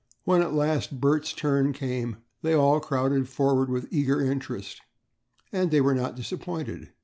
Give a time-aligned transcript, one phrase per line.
[0.23, 4.81] When at last Bert's turn came, they all crowded forward with eager interest,
[5.51, 6.89] and they were not disappointed.